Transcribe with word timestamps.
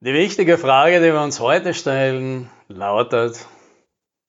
Die 0.00 0.14
wichtige 0.14 0.58
Frage, 0.58 1.00
die 1.00 1.12
wir 1.12 1.20
uns 1.20 1.40
heute 1.40 1.74
stellen, 1.74 2.48
lautet, 2.68 3.48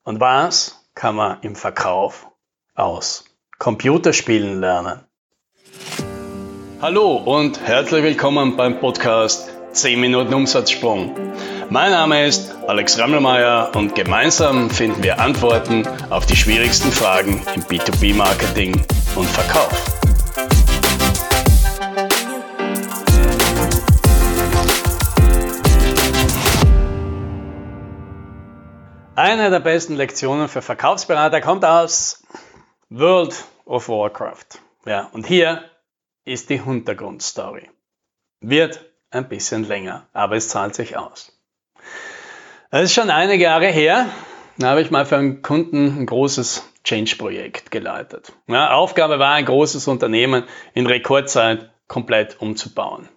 und 0.04 0.20
was 0.20 0.84
kann 0.96 1.16
man 1.16 1.38
im 1.42 1.56
Verkauf 1.56 2.26
aus 2.74 3.26
Computerspielen 3.60 4.62
lernen? 4.62 5.02
Hallo 6.82 7.18
und 7.18 7.62
herzlich 7.68 8.04
willkommen 8.04 8.58
beim 8.58 8.80
Podcast 8.80 9.52
10 9.74 10.02
Minuten 10.02 10.34
Umsatzsprung. 10.34 11.16
Mein 11.70 11.92
Name 11.92 12.26
ist 12.26 12.52
Alex 12.68 12.98
Rammelmeier 12.98 13.72
und 13.76 13.94
gemeinsam 13.94 14.72
finden 14.72 15.04
wir 15.04 15.20
Antworten 15.20 15.88
auf 16.10 16.26
die 16.26 16.36
schwierigsten 16.36 16.92
Fragen 16.92 17.44
im 17.54 17.62
B2B-Marketing 17.62 18.74
und 19.16 19.28
Verkauf. 19.28 19.99
Eine 29.20 29.50
der 29.50 29.60
besten 29.60 29.98
Lektionen 29.98 30.48
für 30.48 30.62
Verkaufsberater 30.62 31.42
kommt 31.42 31.66
aus 31.66 32.24
World 32.88 33.36
of 33.66 33.90
Warcraft. 33.90 34.62
Ja, 34.86 35.10
und 35.12 35.28
hier 35.28 35.70
ist 36.24 36.50
die 36.50 36.64
Hintergrundstory. 36.64 37.70
Wird 38.40 38.80
ein 39.12 39.28
bisschen 39.28 39.66
länger, 39.66 40.08
aber 40.14 40.38
es 40.38 40.48
zahlt 40.48 40.74
sich 40.74 40.96
aus. 40.96 41.38
Es 42.72 42.84
ist 42.84 42.94
schon 42.94 43.10
einige 43.10 43.44
Jahre 43.44 43.68
her, 43.68 44.06
da 44.58 44.70
habe 44.70 44.82
ich 44.82 44.90
mal 44.90 45.06
für 45.06 45.18
einen 45.18 45.42
Kunden 45.42 46.00
ein 46.00 46.06
großes 46.06 46.64
Change-Projekt 46.86 47.72
geleitet. 47.72 48.32
Ja, 48.48 48.72
Aufgabe 48.72 49.20
war, 49.20 49.34
ein 49.34 49.44
großes 49.44 49.90
Unternehmen 49.90 50.46
in 50.74 50.88
Rekordzeit 50.88 51.70
komplett 51.90 52.40
umzubauen. 52.40 53.10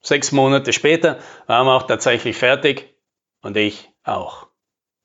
Sechs 0.00 0.32
Monate 0.32 0.72
später 0.72 1.20
waren 1.46 1.68
wir 1.68 1.76
auch 1.76 1.86
tatsächlich 1.86 2.36
fertig 2.36 2.96
und 3.42 3.56
ich 3.56 3.88
auch. 4.02 4.48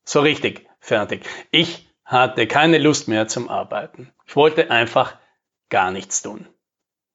So 0.03 0.21
richtig 0.21 0.67
fertig. 0.79 1.23
Ich 1.51 1.89
hatte 2.05 2.47
keine 2.47 2.77
Lust 2.77 3.07
mehr 3.07 3.27
zum 3.27 3.49
Arbeiten. 3.49 4.11
Ich 4.25 4.35
wollte 4.35 4.71
einfach 4.71 5.17
gar 5.69 5.91
nichts 5.91 6.21
tun. 6.21 6.47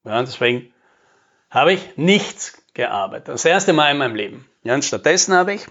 Ja, 0.03 0.21
deswegen 0.21 0.73
habe 1.49 1.73
ich 1.73 1.97
nichts 1.97 2.63
gearbeitet. 2.73 3.29
Das 3.29 3.45
erste 3.45 3.73
Mal 3.73 3.91
in 3.91 3.97
meinem 3.97 4.15
Leben. 4.15 4.49
Ja, 4.63 4.73
und 4.73 4.83
stattdessen 4.83 5.33
habe 5.33 5.53
ich 5.53 5.65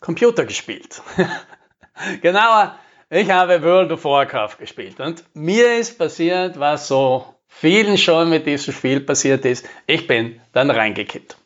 Computer 0.00 0.44
gespielt. 0.44 1.02
Genauer, 2.22 2.78
ich 3.10 3.30
habe 3.30 3.62
World 3.62 3.92
of 3.92 4.04
Warcraft 4.04 4.56
gespielt. 4.58 5.00
Und 5.00 5.24
mir 5.34 5.78
ist 5.78 5.98
passiert, 5.98 6.58
was 6.58 6.88
so 6.88 7.34
vielen 7.46 7.96
schon 7.96 8.30
mit 8.30 8.46
diesem 8.46 8.74
Spiel 8.74 9.00
passiert 9.00 9.44
ist. 9.44 9.68
Ich 9.86 10.06
bin 10.06 10.40
dann 10.52 10.70
reingekippt. 10.70 11.36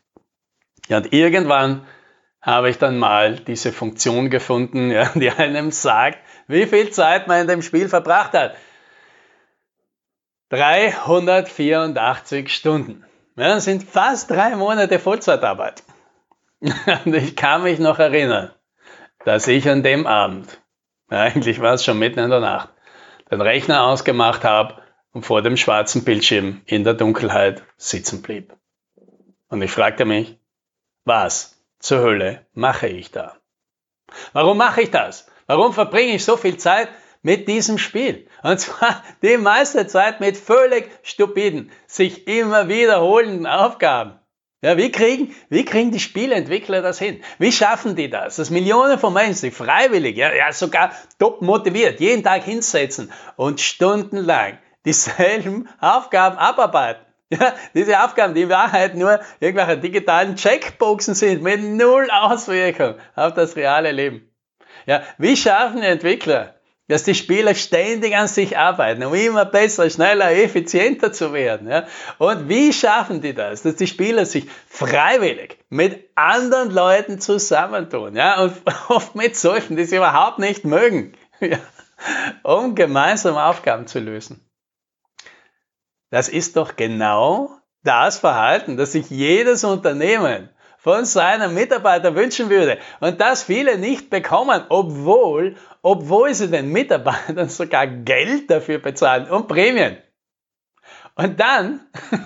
Ja, 0.87 0.97
und 0.97 1.13
irgendwann 1.13 1.85
habe 2.41 2.69
ich 2.69 2.77
dann 2.77 2.97
mal 2.97 3.35
diese 3.35 3.71
Funktion 3.71 4.29
gefunden, 4.29 4.91
ja, 4.91 5.11
die 5.15 5.29
einem 5.29 5.71
sagt, 5.71 6.19
wie 6.47 6.65
viel 6.65 6.89
Zeit 6.91 7.27
man 7.27 7.41
in 7.41 7.47
dem 7.47 7.61
Spiel 7.61 7.89
verbracht 7.89 8.33
hat. 8.33 8.55
384 10.49 12.53
Stunden. 12.53 13.05
Ja, 13.35 13.49
das 13.49 13.65
sind 13.65 13.83
fast 13.83 14.31
drei 14.31 14.55
Monate 14.55 14.99
Vollzeitarbeit. 14.99 15.83
Und 16.59 17.13
ich 17.13 17.35
kann 17.35 17.63
mich 17.63 17.79
noch 17.79 17.99
erinnern, 17.99 18.51
dass 19.25 19.47
ich 19.47 19.69
an 19.69 19.83
dem 19.83 20.07
Abend, 20.07 20.61
eigentlich 21.09 21.61
war 21.61 21.73
es 21.73 21.85
schon 21.85 21.99
mitten 21.99 22.19
in 22.19 22.29
der 22.29 22.39
Nacht, 22.39 22.69
den 23.31 23.41
Rechner 23.41 23.83
ausgemacht 23.83 24.43
habe 24.43 24.81
und 25.11 25.25
vor 25.25 25.41
dem 25.41 25.57
schwarzen 25.57 26.03
Bildschirm 26.03 26.61
in 26.65 26.83
der 26.83 26.95
Dunkelheit 26.95 27.63
sitzen 27.77 28.21
blieb. 28.21 28.53
Und 29.49 29.61
ich 29.61 29.71
fragte 29.71 30.05
mich, 30.05 30.37
was 31.05 31.58
zur 31.79 32.01
Hölle 32.01 32.45
mache 32.53 32.87
ich 32.87 33.11
da? 33.11 33.37
Warum 34.33 34.57
mache 34.57 34.81
ich 34.81 34.91
das? 34.91 35.27
Warum 35.47 35.73
verbringe 35.73 36.15
ich 36.15 36.25
so 36.25 36.37
viel 36.37 36.57
Zeit 36.57 36.89
mit 37.21 37.47
diesem 37.47 37.77
Spiel? 37.77 38.27
Und 38.43 38.59
zwar 38.59 39.03
die 39.21 39.37
meiste 39.37 39.87
Zeit 39.87 40.19
mit 40.19 40.37
völlig 40.37 40.89
stupiden, 41.03 41.71
sich 41.87 42.27
immer 42.27 42.67
wiederholenden 42.67 43.47
Aufgaben. 43.47 44.19
Ja, 44.61 44.75
wie 44.75 44.91
kriegen, 44.91 45.33
wie 45.47 45.63
kriegen 45.63 45.91
die 45.91 46.01
Spieleentwickler 46.01 46.81
das 46.81 46.99
hin? 46.99 47.23
Wie 47.37 47.51
schaffen 47.51 47.95
die 47.95 48.09
das? 48.09 48.35
Dass 48.35 48.49
Millionen 48.49 48.99
von 48.99 49.13
Menschen 49.13 49.35
sich 49.35 49.53
freiwillig, 49.53 50.17
ja, 50.17 50.33
ja 50.33 50.51
sogar 50.51 50.91
top 51.17 51.41
motiviert, 51.41 52.01
jeden 52.01 52.23
Tag 52.23 52.43
hinsetzen 52.43 53.09
und 53.37 53.61
stundenlang 53.61 54.57
dieselben 54.85 55.69
Aufgaben 55.79 56.37
abarbeiten. 56.37 57.05
Ja, 57.39 57.53
diese 57.75 58.03
Aufgaben, 58.03 58.33
die 58.33 58.41
in 58.41 58.49
Wahrheit 58.49 58.95
nur 58.95 59.19
irgendwelche 59.39 59.77
digitalen 59.77 60.35
Checkboxen 60.35 61.13
sind, 61.13 61.43
mit 61.43 61.61
null 61.61 62.07
Auswirkung 62.11 62.95
auf 63.15 63.35
das 63.35 63.55
reale 63.55 63.91
Leben. 63.91 64.27
Ja, 64.87 65.03
wie 65.19 65.37
schaffen 65.37 65.81
die 65.81 65.87
Entwickler, 65.87 66.55
dass 66.89 67.03
die 67.03 67.13
Spieler 67.13 67.53
ständig 67.53 68.17
an 68.17 68.27
sich 68.27 68.57
arbeiten, 68.57 69.03
um 69.03 69.13
immer 69.13 69.45
besser, 69.45 69.89
schneller, 69.91 70.31
effizienter 70.31 71.13
zu 71.13 71.31
werden. 71.33 71.69
Ja? 71.69 71.85
Und 72.17 72.49
wie 72.49 72.73
schaffen 72.73 73.21
die 73.21 73.35
das, 73.35 73.61
dass 73.61 73.75
die 73.75 73.85
Spieler 73.85 74.25
sich 74.25 74.47
freiwillig 74.67 75.59
mit 75.69 76.09
anderen 76.15 76.71
Leuten 76.71 77.21
zusammentun, 77.21 78.15
ja? 78.15 78.41
und 78.41 78.53
oft 78.89 79.15
mit 79.15 79.37
solchen, 79.37 79.77
die 79.77 79.85
sie 79.85 79.97
überhaupt 79.97 80.39
nicht 80.39 80.65
mögen, 80.65 81.13
ja? 81.39 81.59
um 82.41 82.73
gemeinsam 82.73 83.37
Aufgaben 83.37 83.85
zu 83.85 83.99
lösen. 83.99 84.48
Das 86.09 86.29
ist 86.29 86.55
doch 86.55 86.75
genau 86.75 87.51
das 87.83 88.19
Verhalten, 88.19 88.77
das 88.77 88.93
sich 88.93 89.09
jedes 89.09 89.63
Unternehmen 89.63 90.49
von 90.77 91.05
seinen 91.05 91.53
Mitarbeitern 91.53 92.15
wünschen 92.15 92.49
würde. 92.49 92.79
Und 92.99 93.19
das 93.21 93.43
viele 93.43 93.77
nicht 93.77 94.09
bekommen, 94.09 94.63
obwohl, 94.69 95.55
obwohl 95.81 96.33
sie 96.33 96.49
den 96.49 96.71
Mitarbeitern 96.71 97.49
sogar 97.49 97.85
Geld 97.85 98.49
dafür 98.49 98.79
bezahlen 98.79 99.29
und 99.29 99.47
Prämien. 99.47 99.97
Und 101.15 101.39
dann, 101.39 101.81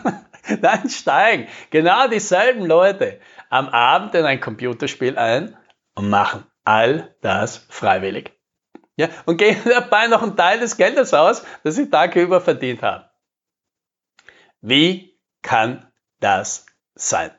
dann 0.62 0.90
steigen 0.90 1.48
genau 1.72 2.08
dieselben 2.08 2.66
Leute 2.66 3.20
am 3.50 3.70
Abend 3.70 4.14
in 4.16 4.26
ein 4.26 4.40
Computerspiel 4.40 5.18
ein 5.18 5.58
und 5.96 6.10
machen 6.10 6.46
all 6.64 7.16
das 7.22 7.66
freiwillig. 7.70 8.32
Ja, 8.96 9.10
und 9.26 9.38
geben 9.38 9.62
dabei 9.66 10.08
noch 10.08 10.22
einen 10.22 10.38
Teil 10.38 10.60
des 10.60 10.78
Geldes 10.78 11.14
aus, 11.14 11.44
das 11.64 11.76
sie 11.76 11.90
tagüber 11.90 12.40
verdient 12.40 12.84
haben. 12.84 13.06
Wie 14.66 15.20
kann 15.42 15.92
das 16.22 16.66
sein? 16.96 17.32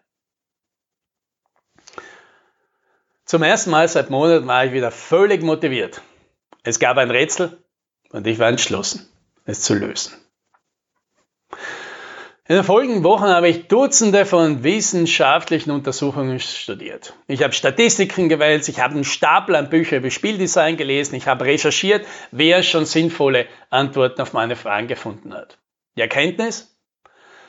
Zum 3.24 3.42
ersten 3.42 3.70
Mal 3.70 3.88
seit 3.88 4.10
Monaten 4.10 4.46
war 4.46 4.66
ich 4.66 4.72
wieder 4.72 4.90
völlig 4.90 5.42
motiviert. 5.42 6.02
Es 6.64 6.78
gab 6.78 6.98
ein 6.98 7.10
Rätsel 7.10 7.64
und 8.10 8.26
ich 8.26 8.38
war 8.38 8.50
entschlossen, 8.50 9.08
es 9.46 9.62
zu 9.62 9.72
lösen. 9.72 10.12
In 12.46 12.56
den 12.56 12.64
folgenden 12.64 13.04
Wochen 13.04 13.24
habe 13.24 13.48
ich 13.48 13.68
Dutzende 13.68 14.26
von 14.26 14.62
wissenschaftlichen 14.62 15.70
Untersuchungen 15.70 16.38
studiert. 16.40 17.14
Ich 17.26 17.42
habe 17.42 17.54
Statistiken 17.54 18.28
gewählt, 18.28 18.68
ich 18.68 18.80
habe 18.80 18.96
einen 18.96 19.04
Stapel 19.04 19.56
an 19.56 19.70
Büchern 19.70 20.00
über 20.00 20.10
Spieldesign 20.10 20.76
gelesen, 20.76 21.14
ich 21.14 21.26
habe 21.26 21.46
recherchiert, 21.46 22.06
wer 22.32 22.62
schon 22.62 22.84
sinnvolle 22.84 23.46
Antworten 23.70 24.20
auf 24.20 24.34
meine 24.34 24.56
Fragen 24.56 24.88
gefunden 24.88 25.32
hat. 25.32 25.56
Die 25.96 26.02
Erkenntnis? 26.02 26.73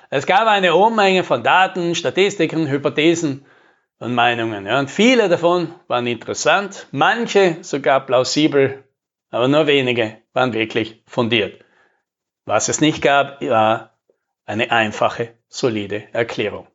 Es 0.09 0.25
gab 0.25 0.47
eine 0.47 0.75
Unmenge 0.75 1.23
von 1.23 1.43
Daten, 1.43 1.95
Statistiken, 1.95 2.67
Hypothesen 2.69 3.45
und 3.99 4.13
Meinungen. 4.13 4.65
Ja, 4.65 4.79
und 4.79 4.91
viele 4.91 5.29
davon 5.29 5.73
waren 5.87 6.07
interessant, 6.07 6.87
manche 6.91 7.63
sogar 7.63 8.05
plausibel, 8.05 8.83
aber 9.31 9.47
nur 9.47 9.67
wenige 9.67 10.17
waren 10.33 10.53
wirklich 10.53 11.01
fundiert. 11.07 11.63
Was 12.45 12.69
es 12.69 12.81
nicht 12.81 13.01
gab, 13.01 13.41
war 13.41 13.97
eine 14.45 14.71
einfache, 14.71 15.33
solide 15.47 16.03
Erklärung. 16.13 16.67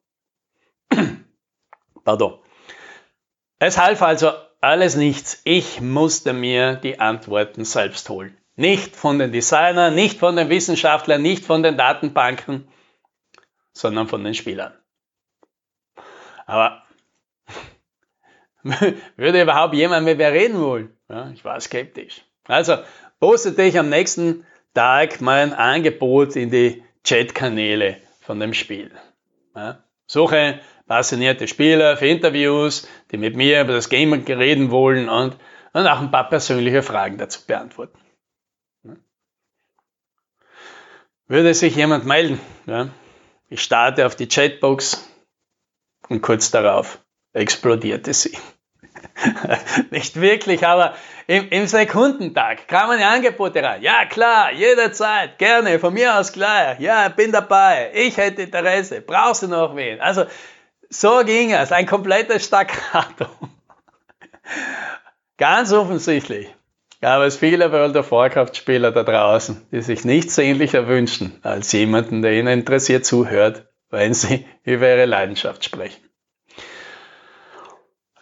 Pardon. 2.05 2.39
Es 3.60 3.78
half 3.78 4.03
also 4.03 4.33
alles 4.60 4.97
nichts. 4.97 5.41
Ich 5.45 5.81
musste 5.81 6.33
mir 6.33 6.77
die 6.77 6.99
Antworten 6.99 7.65
selbst 7.65 8.09
holen. 8.09 8.37
Nicht 8.57 8.97
von 8.97 9.19
den 9.19 9.33
Designern, 9.33 9.95
nicht 9.95 10.19
von 10.19 10.34
den 10.34 10.49
Wissenschaftlern, 10.49 11.22
nicht 11.22 11.45
von 11.45 11.63
den 11.63 11.77
Datenbanken 11.77 12.69
sondern 13.72 14.09
von 14.09 14.25
den 14.25 14.34
Spielern. 14.34 14.72
Aber 16.47 16.83
würde 19.17 19.43
überhaupt 19.43 19.75
jemand 19.75 20.05
mit 20.05 20.19
mir 20.19 20.33
reden 20.33 20.61
wollen? 20.61 20.97
Ja, 21.09 21.31
ich 21.31 21.45
war 21.45 21.61
skeptisch. 21.61 22.22
Also 22.45 22.78
postete 23.19 23.63
ich 23.63 23.78
am 23.78 23.89
nächsten 23.89 24.45
Tag 24.75 25.21
mein 25.21 25.53
Angebot 25.53 26.37
in 26.37 26.51
die 26.51 26.83
Chatkanäle 27.05 27.97
von 28.21 28.41
dem 28.41 28.55
Spiel. 28.55 28.91
Ja, 29.55 29.83
suche 30.07 30.61
passionierte 30.87 31.47
Spieler 31.47 31.97
für 31.97 32.07
Interviews, 32.07 32.89
die 33.11 33.16
mit 33.16 33.37
mir 33.37 33.61
über 33.63 33.73
das 33.73 33.89
Game 33.89 34.13
reden 34.13 34.71
wollen 34.71 35.09
und, 35.09 35.37
und 35.73 35.87
auch 35.87 36.01
ein 36.01 36.11
paar 36.11 36.28
persönliche 36.28 36.83
Fragen 36.83 37.16
dazu 37.16 37.47
beantworten. 37.47 37.99
Würde 41.28 41.55
sich 41.55 41.77
jemand 41.77 42.07
melden? 42.07 42.41
Ja? 42.66 42.89
Ich 43.53 43.63
starte 43.63 44.07
auf 44.07 44.15
die 44.15 44.29
Chatbox 44.29 45.05
und 46.09 46.23
kurz 46.23 46.53
darauf 46.53 47.01
explodierte 47.33 48.15
sie. 48.15 48.39
Nicht 49.91 50.21
wirklich, 50.21 50.65
aber 50.65 50.95
im, 51.27 51.49
im 51.49 51.67
Sekundentag 51.67 52.69
kamen 52.69 52.99
die 52.99 53.05
Angebote 53.05 53.61
rein. 53.61 53.83
Ja, 53.83 54.07
klar, 54.07 54.53
jederzeit, 54.53 55.37
gerne, 55.39 55.81
von 55.81 55.93
mir 55.93 56.17
aus 56.17 56.33
gleich. 56.33 56.79
Ja, 56.79 57.09
bin 57.09 57.33
dabei, 57.33 57.91
ich 57.93 58.17
hätte 58.17 58.43
Interesse, 58.43 59.01
brauchst 59.01 59.43
du 59.43 59.49
noch 59.49 59.75
wen? 59.75 60.01
Also, 60.01 60.27
so 60.89 61.25
ging 61.25 61.53
es, 61.53 61.73
ein 61.73 61.87
komplettes 61.87 62.45
Staccato. 62.47 63.27
Ganz 65.39 65.73
offensichtlich 65.73 66.55
gab 67.01 67.23
es 67.23 67.37
viele 67.37 67.73
World 67.73 67.97
of 67.97 68.11
Warcraft-Spieler 68.11 68.93
da 68.93 69.03
draußen, 69.03 69.67
die 69.73 69.83
sich 69.83 70.05
nichts 70.05 70.35
sehnlicher 70.35 70.87
wünschen, 70.87 71.39
als 71.43 71.73
jemanden, 71.73 72.23
der 72.23 72.33
ihnen 72.33 72.61
interessiert 72.61 73.05
zuhört, 73.05 73.67
wenn 73.91 74.15
sie 74.15 74.47
über 74.65 74.89
ihre 74.89 75.07
Leidenschaft 75.07 75.65
sprechen. 75.65 76.03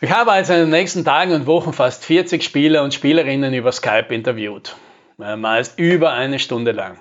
Ich 0.00 0.12
habe 0.12 0.30
also 0.30 0.52
in 0.52 0.60
den 0.60 0.70
nächsten 0.70 1.04
Tagen 1.04 1.32
und 1.32 1.46
Wochen 1.46 1.72
fast 1.72 2.04
40 2.04 2.44
Spieler 2.44 2.84
und 2.84 2.94
Spielerinnen 2.94 3.52
über 3.52 3.72
Skype 3.72 4.14
interviewt. 4.14 4.76
Meist 5.16 5.76
über 5.76 6.12
eine 6.12 6.38
Stunde 6.38 6.70
lang. 6.70 7.00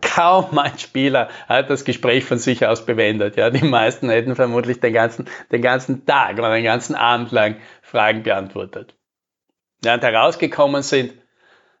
Kaum 0.00 0.58
ein 0.58 0.78
Spieler 0.78 1.28
hat 1.46 1.68
das 1.68 1.84
Gespräch 1.84 2.24
von 2.24 2.38
sich 2.38 2.66
aus 2.66 2.86
beendet. 2.86 3.36
Ja, 3.36 3.50
die 3.50 3.64
meisten 3.64 4.08
hätten 4.08 4.34
vermutlich 4.34 4.80
den 4.80 4.94
ganzen, 4.94 5.28
den 5.52 5.60
ganzen 5.60 6.06
Tag 6.06 6.38
oder 6.38 6.54
den 6.54 6.64
ganzen 6.64 6.94
Abend 6.94 7.32
lang 7.32 7.56
Fragen 7.82 8.22
beantwortet. 8.22 8.95
Ja, 9.84 9.94
und 9.94 10.02
herausgekommen 10.02 10.82
sind 10.82 11.14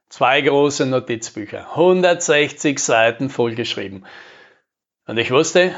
zwei 0.08 0.40
große 0.40 0.86
Notizbücher, 0.86 1.70
160 1.70 2.78
Seiten 2.78 3.30
vollgeschrieben. 3.30 4.06
Und 5.06 5.18
ich 5.18 5.30
wusste, 5.30 5.74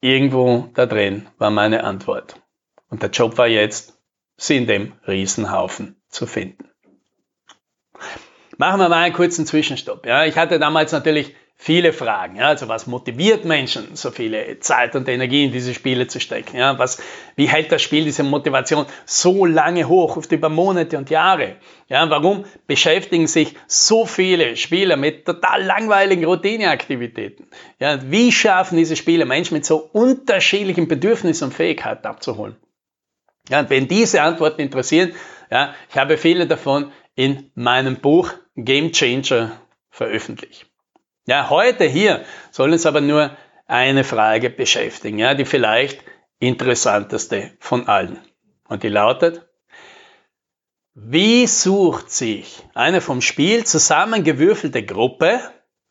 irgendwo 0.00 0.70
da 0.74 0.86
drin 0.86 1.26
war 1.38 1.50
meine 1.50 1.84
Antwort. 1.84 2.40
Und 2.90 3.02
der 3.02 3.10
Job 3.10 3.38
war 3.38 3.46
jetzt, 3.46 3.98
sie 4.36 4.56
in 4.56 4.66
dem 4.66 4.92
Riesenhaufen 5.06 6.00
zu 6.08 6.26
finden. 6.26 6.70
Machen 8.56 8.80
wir 8.80 8.88
mal 8.88 9.02
einen 9.02 9.14
kurzen 9.14 9.46
Zwischenstopp. 9.46 10.06
Ja, 10.06 10.24
ich 10.24 10.36
hatte 10.36 10.58
damals 10.58 10.92
natürlich 10.92 11.34
viele 11.60 11.92
Fragen. 11.92 12.36
Ja, 12.36 12.46
also 12.46 12.68
was 12.68 12.86
motiviert 12.86 13.44
Menschen, 13.44 13.96
so 13.96 14.12
viele 14.12 14.60
Zeit 14.60 14.94
und 14.94 15.08
Energie 15.08 15.44
in 15.44 15.52
diese 15.52 15.74
Spiele 15.74 16.06
zu 16.06 16.20
stecken? 16.20 16.56
Ja, 16.56 16.78
was, 16.78 17.02
wie 17.34 17.48
hält 17.48 17.72
das 17.72 17.82
Spiel 17.82 18.04
diese 18.04 18.22
Motivation 18.22 18.86
so 19.04 19.44
lange 19.44 19.88
hoch, 19.88 20.16
oft 20.16 20.30
über 20.30 20.48
Monate 20.48 20.96
und 20.96 21.10
Jahre? 21.10 21.56
Ja, 21.88 22.08
warum 22.08 22.44
beschäftigen 22.68 23.26
sich 23.26 23.56
so 23.66 24.06
viele 24.06 24.56
Spieler 24.56 24.96
mit 24.96 25.26
total 25.26 25.64
langweiligen 25.64 26.24
Routineaktivitäten? 26.24 27.48
Ja, 27.80 27.98
wie 28.08 28.30
schaffen 28.30 28.78
diese 28.78 28.94
Spieler 28.94 29.24
Menschen 29.24 29.54
mit 29.54 29.66
so 29.66 29.90
unterschiedlichen 29.92 30.86
Bedürfnissen 30.86 31.48
und 31.48 31.54
Fähigkeiten 31.54 32.06
abzuholen? 32.06 32.56
Ja, 33.48 33.60
und 33.60 33.70
wenn 33.70 33.88
diese 33.88 34.22
Antworten 34.22 34.60
interessieren, 34.60 35.12
ja, 35.50 35.74
ich 35.90 35.98
habe 35.98 36.18
viele 36.18 36.46
davon 36.46 36.92
in 37.16 37.50
meinem 37.56 37.96
Buch 37.96 38.32
Game 38.54 38.92
Changer 38.92 39.60
veröffentlicht. 39.90 40.67
Ja, 41.28 41.50
heute 41.50 41.84
hier 41.84 42.24
soll 42.50 42.72
uns 42.72 42.86
aber 42.86 43.02
nur 43.02 43.36
eine 43.66 44.02
Frage 44.02 44.48
beschäftigen, 44.48 45.18
ja, 45.18 45.34
die 45.34 45.44
vielleicht 45.44 46.02
interessanteste 46.38 47.52
von 47.60 47.86
allen. 47.86 48.18
Und 48.66 48.82
die 48.82 48.88
lautet, 48.88 49.46
wie 50.94 51.46
sucht 51.46 52.10
sich 52.10 52.64
eine 52.72 53.02
vom 53.02 53.20
Spiel 53.20 53.64
zusammengewürfelte 53.64 54.82
Gruppe 54.82 55.40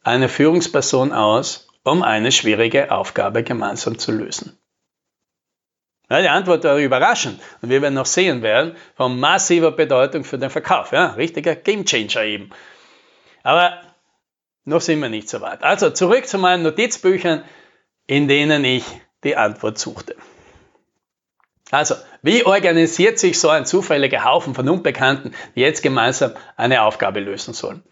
eine 0.03 0.27
Führungsperson 0.27 1.13
aus, 1.13 1.67
um 1.83 2.01
eine 2.01 2.31
schwierige 2.31 2.89
Aufgabe 2.89 3.43
gemeinsam 3.43 3.99
zu 3.99 4.11
lösen? 4.11 4.57
Ja, 6.09 6.19
die 6.19 6.29
Antwort 6.29 6.63
war 6.63 6.77
überraschend 6.77 7.39
und 7.61 7.69
wir 7.69 7.83
werden 7.83 7.93
noch 7.93 8.07
sehen 8.07 8.41
werden, 8.41 8.75
von 8.95 9.19
massiver 9.19 9.71
Bedeutung 9.71 10.23
für 10.23 10.39
den 10.39 10.49
Verkauf. 10.49 10.93
Ja, 10.93 11.11
richtiger 11.11 11.55
Gamechanger 11.55 12.23
eben. 12.23 12.49
Aber 13.43 13.83
noch 14.67 14.81
sind 14.81 14.99
wir 15.01 15.09
nicht 15.09 15.29
so 15.29 15.41
weit. 15.41 15.63
Also 15.63 15.89
zurück 15.89 16.27
zu 16.27 16.37
meinen 16.37 16.63
Notizbüchern, 16.63 17.43
in 18.05 18.27
denen 18.27 18.63
ich 18.65 18.83
die 19.23 19.35
Antwort 19.35 19.77
suchte. 19.77 20.15
Also, 21.71 21.95
wie 22.21 22.45
organisiert 22.45 23.19
sich 23.19 23.39
so 23.39 23.49
ein 23.49 23.65
zufälliger 23.65 24.23
Haufen 24.23 24.55
von 24.55 24.67
Unbekannten, 24.69 25.33
die 25.55 25.61
jetzt 25.61 25.83
gemeinsam 25.83 26.33
eine 26.55 26.81
Aufgabe 26.83 27.19
lösen 27.19 27.53
sollen? 27.53 27.83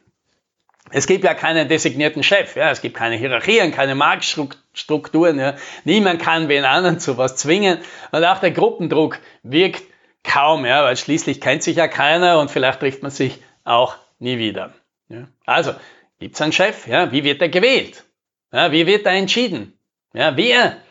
Es 0.91 1.07
gibt 1.07 1.23
ja 1.23 1.33
keinen 1.33 1.67
designierten 1.67 2.23
Chef, 2.23 2.55
ja, 2.55 2.69
es 2.69 2.81
gibt 2.81 2.95
keine 2.95 3.15
Hierarchien, 3.15 3.71
keine 3.71 3.95
Marktstrukturen, 3.95 5.39
ja. 5.39 5.55
niemand 5.83 6.21
kann 6.21 6.47
wen 6.47 6.63
anderen 6.63 6.99
zu 6.99 7.17
was 7.17 7.35
zwingen 7.37 7.79
und 8.11 8.23
auch 8.23 8.37
der 8.37 8.51
Gruppendruck 8.51 9.19
wirkt 9.43 9.83
kaum, 10.23 10.65
ja, 10.65 10.83
weil 10.83 10.95
schließlich 10.95 11.41
kennt 11.41 11.63
sich 11.63 11.77
ja 11.77 11.87
keiner 11.87 12.39
und 12.39 12.51
vielleicht 12.51 12.81
trifft 12.81 13.01
man 13.01 13.11
sich 13.11 13.41
auch 13.63 13.95
nie 14.19 14.37
wieder. 14.37 14.73
Ja. 15.09 15.27
Also, 15.45 15.73
gibt 16.19 16.35
es 16.35 16.41
einen 16.41 16.51
Chef, 16.51 16.87
ja, 16.87 17.11
wie 17.11 17.23
wird 17.23 17.41
er 17.41 17.49
gewählt? 17.49 18.05
Ja, 18.51 18.71
wie 18.71 18.85
wird 18.87 19.05
er 19.05 19.13
entschieden? 19.13 19.77
Ja, 20.13 20.35
wer 20.37 20.81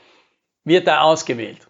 wird 0.64 0.86
da 0.86 1.00
ausgewählt? 1.00 1.66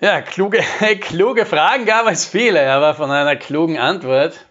Ja, 0.00 0.20
kluge, 0.20 0.62
kluge 1.00 1.46
Fragen 1.46 1.86
gab 1.86 2.06
es 2.06 2.26
viele, 2.26 2.70
aber 2.70 2.94
von 2.94 3.10
einer 3.10 3.36
klugen 3.36 3.78
Antwort 3.78 4.46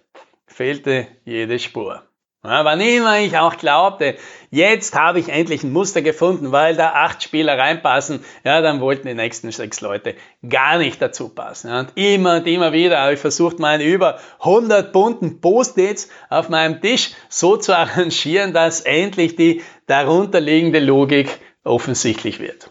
fehlte 0.48 1.08
jede 1.24 1.60
Spur. 1.60 2.05
Wann 2.48 2.80
immer 2.80 3.20
ich 3.20 3.38
auch 3.38 3.58
glaubte, 3.58 4.16
jetzt 4.52 4.96
habe 4.96 5.20
ich 5.20 5.30
endlich 5.30 5.64
ein 5.64 5.74
Muster 5.74 6.02
gefunden, 6.02 6.52
weil 6.52 6.76
da 6.76 6.92
acht 6.94 7.24
Spieler 7.24 7.58
reinpassen, 7.58 8.24
ja, 8.44 8.62
dann 8.62 8.82
wollten 8.82 9.08
die 9.08 9.14
nächsten 9.14 9.52
sechs 9.52 9.82
Leute 9.82 10.16
gar 10.48 10.78
nicht 10.78 11.02
dazu 11.02 11.30
passen. 11.30 11.72
Und 11.72 11.94
immer 11.96 12.38
und 12.38 12.48
immer 12.48 12.72
wieder 12.74 13.00
habe 13.00 13.14
ich 13.14 13.20
versucht, 13.20 13.60
meine 13.60 13.84
über 13.84 14.20
100 14.40 14.92
bunten 14.92 15.42
Post-its 15.42 16.10
auf 16.30 16.50
meinem 16.50 16.82
Tisch 16.82 17.12
so 17.30 17.58
zu 17.58 17.76
arrangieren, 17.76 18.54
dass 18.54 18.82
endlich 18.82 19.36
die 19.36 19.64
darunterliegende 19.88 20.80
Logik 20.80 21.40
offensichtlich 21.64 22.40
wird. 22.40 22.70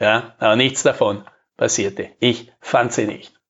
Ja, 0.00 0.34
aber 0.38 0.56
nichts 0.56 0.82
davon 0.82 1.24
passierte. 1.56 2.10
Ich 2.18 2.50
fand 2.60 2.92
sie 2.92 3.06
nicht. 3.06 3.41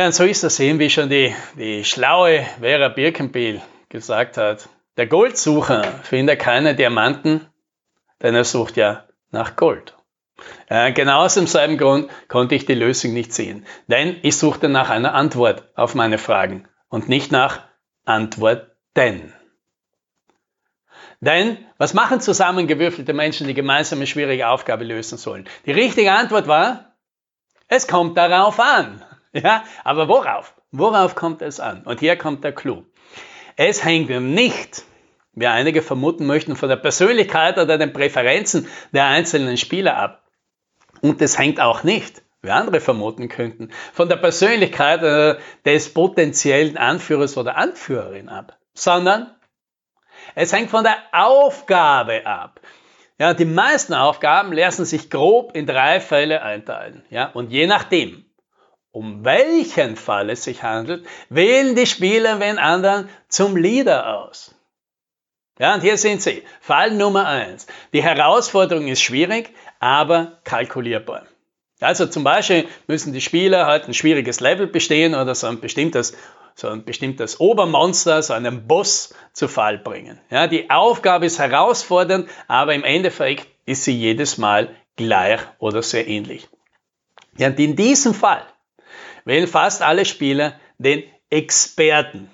Ja, 0.00 0.06
und 0.06 0.14
so 0.14 0.24
ist 0.24 0.42
das 0.42 0.58
eben, 0.60 0.78
wie 0.78 0.88
schon 0.88 1.10
die, 1.10 1.34
die 1.58 1.84
schlaue 1.84 2.46
Vera 2.58 2.88
Birkenbiel 2.88 3.60
gesagt 3.90 4.38
hat. 4.38 4.66
Der 4.96 5.06
Goldsucher 5.06 5.82
findet 6.04 6.40
keine 6.40 6.74
Diamanten, 6.74 7.46
denn 8.22 8.34
er 8.34 8.44
sucht 8.44 8.78
ja 8.78 9.04
nach 9.30 9.56
Gold. 9.56 9.94
Äh, 10.68 10.92
genau 10.92 11.24
aus 11.24 11.34
demselben 11.34 11.76
Grund 11.76 12.10
konnte 12.28 12.54
ich 12.54 12.64
die 12.64 12.72
Lösung 12.72 13.12
nicht 13.12 13.34
sehen, 13.34 13.66
denn 13.88 14.16
ich 14.22 14.38
suchte 14.38 14.70
nach 14.70 14.88
einer 14.88 15.12
Antwort 15.12 15.68
auf 15.74 15.94
meine 15.94 16.16
Fragen 16.16 16.66
und 16.88 17.10
nicht 17.10 17.30
nach 17.30 17.60
Antworten. 18.06 19.34
Denn 21.20 21.58
was 21.76 21.92
machen 21.92 22.22
zusammengewürfelte 22.22 23.12
Menschen, 23.12 23.48
die 23.48 23.54
gemeinsam 23.54 23.98
eine 23.98 24.06
schwierige 24.06 24.48
Aufgabe 24.48 24.84
lösen 24.84 25.18
sollen? 25.18 25.46
Die 25.66 25.72
richtige 25.72 26.12
Antwort 26.12 26.46
war, 26.46 26.96
es 27.68 27.86
kommt 27.86 28.16
darauf 28.16 28.58
an. 28.58 29.04
Ja, 29.42 29.64
aber 29.84 30.08
worauf? 30.08 30.54
Worauf 30.72 31.14
kommt 31.14 31.42
es 31.42 31.60
an? 31.60 31.84
Und 31.84 32.00
hier 32.00 32.16
kommt 32.16 32.42
der 32.42 32.52
Clou. 32.52 32.84
Es 33.56 33.84
hängt 33.84 34.08
nicht, 34.08 34.84
wie 35.32 35.46
einige 35.46 35.82
vermuten 35.82 36.26
möchten, 36.26 36.56
von 36.56 36.68
der 36.68 36.76
Persönlichkeit 36.76 37.58
oder 37.58 37.78
den 37.78 37.92
Präferenzen 37.92 38.66
der 38.92 39.06
einzelnen 39.06 39.56
Spieler 39.56 39.96
ab. 39.96 40.24
Und 41.00 41.22
es 41.22 41.38
hängt 41.38 41.60
auch 41.60 41.82
nicht, 41.82 42.22
wie 42.42 42.50
andere 42.50 42.80
vermuten 42.80 43.28
könnten, 43.28 43.70
von 43.92 44.08
der 44.08 44.16
Persönlichkeit 44.16 45.38
des 45.64 45.94
potenziellen 45.94 46.76
Anführers 46.76 47.36
oder 47.36 47.56
Anführerin 47.56 48.28
ab, 48.28 48.58
sondern 48.74 49.34
es 50.34 50.52
hängt 50.52 50.70
von 50.70 50.84
der 50.84 50.96
Aufgabe 51.12 52.26
ab. 52.26 52.60
Ja, 53.18 53.34
die 53.34 53.44
meisten 53.44 53.92
Aufgaben 53.92 54.52
lassen 54.52 54.86
sich 54.86 55.10
grob 55.10 55.54
in 55.54 55.66
drei 55.66 56.00
Fälle 56.00 56.42
einteilen. 56.42 57.04
Ja, 57.10 57.26
und 57.26 57.50
je 57.50 57.66
nachdem, 57.66 58.24
um 58.92 59.24
welchen 59.24 59.96
Fall 59.96 60.30
es 60.30 60.44
sich 60.44 60.62
handelt, 60.62 61.06
wählen 61.28 61.76
die 61.76 61.86
Spieler 61.86 62.40
wen 62.40 62.58
anderen 62.58 63.08
zum 63.28 63.56
Leader 63.56 64.18
aus. 64.18 64.54
Ja, 65.58 65.74
und 65.74 65.82
hier 65.82 65.98
sind 65.98 66.22
sie. 66.22 66.42
Fall 66.60 66.90
Nummer 66.92 67.26
eins. 67.26 67.66
Die 67.92 68.02
Herausforderung 68.02 68.88
ist 68.88 69.02
schwierig, 69.02 69.50
aber 69.78 70.38
kalkulierbar. 70.44 71.24
Also 71.80 72.06
zum 72.06 72.24
Beispiel 72.24 72.66
müssen 72.86 73.12
die 73.12 73.20
Spieler 73.20 73.66
halt 73.66 73.86
ein 73.86 73.94
schwieriges 73.94 74.40
Level 74.40 74.66
bestehen 74.66 75.14
oder 75.14 75.34
so 75.34 75.46
ein 75.46 75.60
bestimmtes, 75.60 76.16
so 76.54 76.68
ein 76.68 76.84
bestimmtes 76.84 77.40
Obermonster, 77.40 78.22
so 78.22 78.34
einen 78.34 78.66
Boss 78.66 79.14
zu 79.32 79.48
Fall 79.48 79.78
bringen. 79.78 80.18
Ja, 80.30 80.46
die 80.46 80.70
Aufgabe 80.70 81.26
ist 81.26 81.38
herausfordernd, 81.38 82.28
aber 82.48 82.74
im 82.74 82.84
Endeffekt 82.84 83.46
ist 83.66 83.84
sie 83.84 83.96
jedes 83.96 84.36
Mal 84.36 84.74
gleich 84.96 85.40
oder 85.58 85.82
sehr 85.82 86.06
ähnlich. 86.06 86.48
Ja, 87.38 87.48
und 87.48 87.58
in 87.58 87.76
diesem 87.76 88.12
Fall 88.12 88.44
wählen 89.24 89.46
fast 89.46 89.82
alle 89.82 90.04
Spieler 90.04 90.54
den 90.78 91.04
Experten 91.30 92.30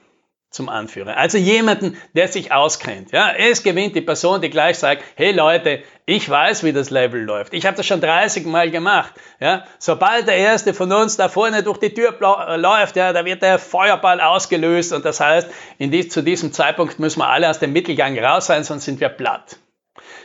zum 0.57 0.69
Anführer. 0.69 1.17
Also 1.17 1.39
jemanden, 1.39 1.97
der 2.15 2.29
sich 2.29 2.51
auskennt. 2.51 3.13
Ja, 3.13 3.31
es 3.31 3.63
gewinnt 3.63 3.95
die 3.95 4.01
Person, 4.01 4.41
die 4.41 4.49
gleich 4.49 4.79
sagt, 4.79 5.05
hey 5.15 5.33
Leute, 5.33 5.83
ich 6.07 6.29
weiß, 6.29 6.65
wie 6.65 6.73
das 6.73 6.91
Level 6.91 7.23
läuft. 7.23 7.53
Ich 7.53 7.67
habe 7.67 7.77
das 7.77 7.87
schon 7.87 8.01
30 8.01 8.47
Mal 8.47 8.71
gemacht. 8.71 9.13
Ja, 9.39 9.65
sobald 9.79 10.27
der 10.27 10.37
erste 10.37 10.73
von 10.73 10.91
uns 10.93 11.17
da 11.17 11.29
vorne 11.29 11.63
durch 11.63 11.79
die 11.79 11.93
Tür 11.93 12.17
äh, 12.21 12.57
läuft, 12.57 12.97
ja, 12.97 13.13
da 13.13 13.25
wird 13.25 13.43
der 13.43 13.59
Feuerball 13.59 14.21
ausgelöst 14.21 14.93
und 14.93 15.05
das 15.05 15.21
heißt, 15.21 15.49
die, 15.79 16.09
zu 16.09 16.23
diesem 16.23 16.53
Zeitpunkt 16.53 16.99
müssen 16.99 17.21
wir 17.21 17.29
alle 17.29 17.51
aus 17.51 17.59
dem 17.59 17.73
Mittelgang 17.73 18.19
raus 18.19 18.47
sein, 18.47 18.65
sonst 18.65 18.87
sind 18.87 19.01
wir 19.01 19.11
platt. 19.11 19.59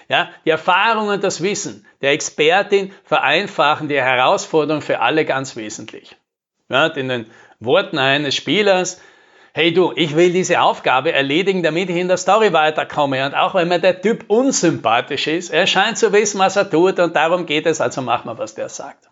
Ja, 0.07 0.29
die 0.45 0.49
Erfahrung 0.49 1.09
und 1.09 1.23
das 1.23 1.41
Wissen 1.41 1.85
der 2.01 2.11
Expertin 2.11 2.93
vereinfachen 3.03 3.87
die 3.87 4.01
Herausforderung 4.01 4.81
für 4.81 4.99
alle 4.99 5.25
ganz 5.25 5.55
wesentlich. 5.55 6.15
Ja, 6.71 6.87
in 6.87 7.09
den 7.09 7.25
Worten 7.59 7.97
eines 7.97 8.35
Spielers, 8.35 9.01
hey 9.53 9.73
du, 9.73 9.91
ich 9.95 10.15
will 10.15 10.31
diese 10.31 10.61
Aufgabe 10.61 11.11
erledigen, 11.11 11.63
damit 11.63 11.89
ich 11.89 11.97
in 11.97 12.07
der 12.07 12.17
Story 12.17 12.53
weiterkomme. 12.53 13.25
Und 13.25 13.35
auch 13.35 13.55
wenn 13.55 13.67
mir 13.67 13.79
der 13.79 14.01
Typ 14.01 14.25
unsympathisch 14.29 15.27
ist, 15.27 15.49
er 15.49 15.67
scheint 15.67 15.97
zu 15.97 16.13
wissen, 16.13 16.39
was 16.39 16.55
er 16.55 16.69
tut 16.69 16.99
und 16.99 17.15
darum 17.15 17.45
geht 17.45 17.65
es, 17.65 17.81
also 17.81 18.01
machen 18.01 18.27
wir, 18.27 18.37
was 18.37 18.55
der 18.55 18.69
sagt. 18.69 19.09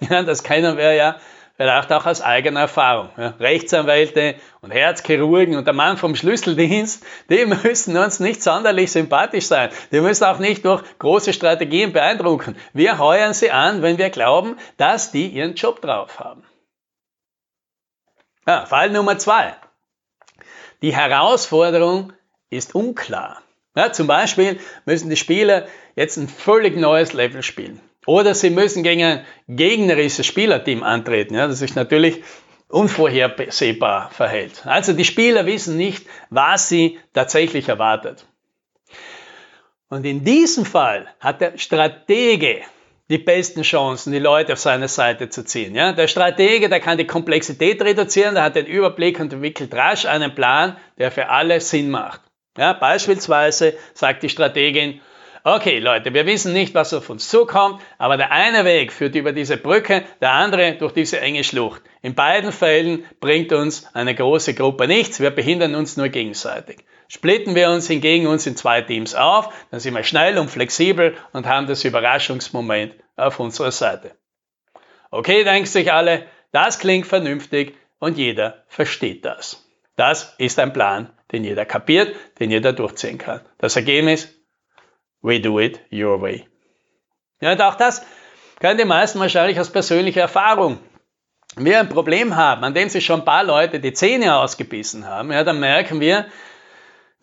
Ja, 0.00 0.24
das 0.24 0.42
kennen 0.42 0.76
wir 0.76 0.92
ja 0.94 1.16
vielleicht 1.56 1.92
auch 1.92 2.04
aus 2.06 2.20
eigener 2.20 2.60
Erfahrung. 2.60 3.10
Ja, 3.16 3.34
Rechtsanwälte 3.38 4.34
und 4.60 4.72
Herzchirurgen 4.72 5.56
und 5.56 5.66
der 5.66 5.74
Mann 5.74 5.96
vom 5.96 6.16
Schlüsseldienst, 6.16 7.04
die 7.30 7.46
müssen 7.64 7.96
uns 7.96 8.20
nicht 8.20 8.42
sonderlich 8.42 8.90
sympathisch 8.90 9.46
sein. 9.46 9.70
Die 9.92 10.00
müssen 10.00 10.24
auch 10.24 10.38
nicht 10.38 10.64
durch 10.64 10.82
große 10.98 11.32
Strategien 11.32 11.92
beeindrucken. 11.92 12.56
Wir 12.72 12.98
heuern 12.98 13.34
sie 13.34 13.50
an, 13.50 13.82
wenn 13.82 13.98
wir 13.98 14.10
glauben, 14.10 14.56
dass 14.76 15.12
die 15.12 15.28
ihren 15.28 15.54
Job 15.54 15.80
drauf 15.80 16.18
haben. 16.18 16.42
Ja, 18.46 18.66
Fall 18.66 18.90
Nummer 18.90 19.18
zwei. 19.18 19.54
Die 20.82 20.94
Herausforderung 20.94 22.12
ist 22.50 22.74
unklar. 22.74 23.40
Ja, 23.76 23.92
zum 23.92 24.06
Beispiel 24.06 24.60
müssen 24.84 25.10
die 25.10 25.16
Spieler 25.16 25.66
jetzt 25.96 26.16
ein 26.16 26.28
völlig 26.28 26.76
neues 26.76 27.12
Level 27.12 27.42
spielen. 27.42 27.80
Oder 28.06 28.34
sie 28.34 28.50
müssen 28.50 28.82
gegen 28.82 29.02
ein 29.02 29.26
gegnerisches 29.48 30.26
Spielerteam 30.26 30.82
antreten, 30.82 31.34
ja, 31.34 31.46
das 31.46 31.60
sich 31.60 31.74
natürlich 31.74 32.22
unvorhersehbar 32.68 34.10
verhält. 34.10 34.66
Also 34.66 34.92
die 34.92 35.04
Spieler 35.04 35.46
wissen 35.46 35.76
nicht, 35.76 36.06
was 36.30 36.68
sie 36.68 36.98
tatsächlich 37.12 37.68
erwartet. 37.68 38.26
Und 39.88 40.04
in 40.04 40.24
diesem 40.24 40.64
Fall 40.64 41.06
hat 41.20 41.40
der 41.40 41.56
Stratege 41.56 42.62
die 43.10 43.18
besten 43.18 43.62
Chancen, 43.62 44.12
die 44.12 44.18
Leute 44.18 44.54
auf 44.54 44.58
seine 44.58 44.88
Seite 44.88 45.28
zu 45.28 45.44
ziehen. 45.44 45.74
Ja? 45.74 45.92
Der 45.92 46.08
Stratege, 46.08 46.68
der 46.68 46.80
kann 46.80 46.98
die 46.98 47.06
Komplexität 47.06 47.82
reduzieren, 47.82 48.34
der 48.34 48.44
hat 48.44 48.56
den 48.56 48.66
Überblick 48.66 49.20
und 49.20 49.32
entwickelt 49.32 49.74
rasch 49.74 50.06
einen 50.06 50.34
Plan, 50.34 50.76
der 50.98 51.10
für 51.10 51.28
alle 51.28 51.60
Sinn 51.60 51.90
macht. 51.90 52.22
Ja, 52.56 52.72
beispielsweise 52.72 53.74
sagt 53.94 54.22
die 54.22 54.28
Strategin, 54.28 55.00
okay 55.42 55.80
Leute, 55.80 56.14
wir 56.14 56.24
wissen 56.24 56.52
nicht, 56.52 56.74
was 56.74 56.94
auf 56.94 57.10
uns 57.10 57.28
zukommt, 57.28 57.82
aber 57.98 58.16
der 58.16 58.30
eine 58.30 58.64
Weg 58.64 58.92
führt 58.92 59.16
über 59.16 59.32
diese 59.32 59.56
Brücke, 59.56 60.04
der 60.20 60.32
andere 60.32 60.76
durch 60.76 60.92
diese 60.92 61.20
enge 61.20 61.44
Schlucht. 61.44 61.82
In 62.00 62.14
beiden 62.14 62.52
Fällen 62.52 63.04
bringt 63.20 63.52
uns 63.52 63.86
eine 63.94 64.14
große 64.14 64.54
Gruppe 64.54 64.86
nichts, 64.86 65.20
wir 65.20 65.30
behindern 65.30 65.74
uns 65.74 65.96
nur 65.96 66.08
gegenseitig. 66.08 66.84
Splitten 67.08 67.54
wir 67.54 67.70
uns 67.70 67.86
hingegen 67.86 68.26
uns 68.26 68.46
in 68.46 68.56
zwei 68.56 68.80
Teams 68.82 69.14
auf, 69.14 69.52
dann 69.70 69.80
sind 69.80 69.94
wir 69.94 70.04
schnell 70.04 70.38
und 70.38 70.50
flexibel 70.50 71.16
und 71.32 71.46
haben 71.46 71.66
das 71.66 71.84
Überraschungsmoment 71.84 72.94
auf 73.16 73.40
unserer 73.40 73.72
Seite. 73.72 74.12
Okay, 75.10 75.44
denken 75.44 75.66
sich 75.66 75.92
alle, 75.92 76.26
das 76.52 76.78
klingt 76.78 77.06
vernünftig 77.06 77.76
und 77.98 78.18
jeder 78.18 78.64
versteht 78.68 79.24
das. 79.24 79.64
Das 79.96 80.34
ist 80.38 80.58
ein 80.58 80.72
Plan, 80.72 81.10
den 81.30 81.44
jeder 81.44 81.64
kapiert, 81.64 82.14
den 82.40 82.50
jeder 82.50 82.72
durchziehen 82.72 83.18
kann. 83.18 83.40
Das 83.58 83.76
Ergebnis, 83.76 84.34
we 85.22 85.40
do 85.40 85.60
it 85.60 85.80
your 85.92 86.20
way. 86.20 86.48
Ja, 87.40 87.52
und 87.52 87.62
auch 87.62 87.76
das 87.76 88.04
können 88.60 88.78
die 88.78 88.84
meisten 88.84 89.20
wahrscheinlich 89.20 89.60
aus 89.60 89.70
persönlicher 89.70 90.22
Erfahrung. 90.22 90.78
Wenn 91.54 91.66
wir 91.66 91.80
ein 91.80 91.88
Problem 91.88 92.34
haben, 92.34 92.64
an 92.64 92.74
dem 92.74 92.88
sich 92.88 93.04
schon 93.04 93.20
ein 93.20 93.24
paar 93.24 93.44
Leute 93.44 93.78
die 93.78 93.92
Zähne 93.92 94.36
ausgebissen 94.36 95.06
haben, 95.06 95.30
ja, 95.30 95.44
dann 95.44 95.60
merken 95.60 96.00
wir, 96.00 96.26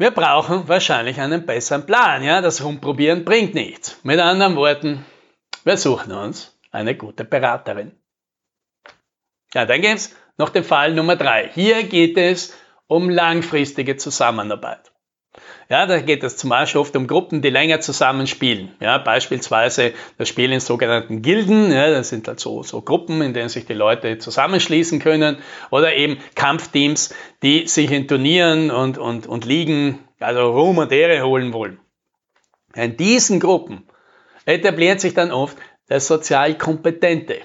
wir 0.01 0.11
brauchen 0.11 0.67
wahrscheinlich 0.67 1.21
einen 1.21 1.45
besseren 1.45 1.85
Plan. 1.85 2.23
Ja? 2.23 2.41
Das 2.41 2.63
Rumprobieren 2.63 3.23
bringt 3.23 3.53
nichts. 3.53 3.99
Mit 4.03 4.19
anderen 4.19 4.55
Worten, 4.55 5.05
wir 5.63 5.77
suchen 5.77 6.11
uns 6.11 6.57
eine 6.71 6.95
gute 6.97 7.23
Beraterin. 7.23 7.91
Ja, 9.53 9.65
dann 9.65 9.81
gibt 9.81 9.95
es 9.95 10.15
noch 10.37 10.49
den 10.49 10.63
Fall 10.63 10.95
Nummer 10.95 11.17
drei. 11.17 11.49
Hier 11.53 11.83
geht 11.83 12.17
es 12.17 12.57
um 12.87 13.11
langfristige 13.11 13.95
Zusammenarbeit. 13.95 14.90
Ja, 15.69 15.85
da 15.85 16.01
geht 16.01 16.23
es 16.23 16.35
zum 16.37 16.49
Beispiel 16.49 16.81
oft 16.81 16.95
um 16.95 17.07
Gruppen, 17.07 17.41
die 17.41 17.49
länger 17.49 17.79
zusammen 17.79 18.27
spielen. 18.27 18.75
Ja, 18.79 18.97
beispielsweise 18.97 19.93
das 20.17 20.27
Spiel 20.27 20.51
in 20.51 20.59
sogenannten 20.59 21.21
Gilden. 21.21 21.71
Ja, 21.71 21.89
das 21.89 22.09
sind 22.09 22.27
halt 22.27 22.39
so, 22.39 22.63
so 22.63 22.81
Gruppen, 22.81 23.21
in 23.21 23.33
denen 23.33 23.49
sich 23.49 23.65
die 23.65 23.73
Leute 23.73 24.17
zusammenschließen 24.17 24.99
können. 24.99 25.37
Oder 25.69 25.95
eben 25.95 26.17
Kampfteams, 26.35 27.13
die 27.41 27.67
sich 27.67 27.89
in 27.91 28.07
Turnieren 28.07 28.69
und, 28.69 28.97
und, 28.97 29.27
und 29.27 29.45
Ligen, 29.45 29.99
also 30.19 30.51
Ruhm 30.51 30.77
und 30.79 30.91
Ehre 30.91 31.25
holen 31.25 31.53
wollen. 31.53 31.79
In 32.75 32.97
diesen 32.97 33.39
Gruppen 33.39 33.87
etabliert 34.45 34.99
sich 35.01 35.13
dann 35.13 35.31
oft 35.31 35.57
der 35.89 35.99
sozial 35.99 36.57
Kompetente 36.57 37.41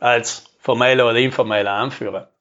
als 0.00 0.44
formeller 0.58 1.08
oder 1.08 1.18
informeller 1.18 1.72
Anführer. 1.72 2.31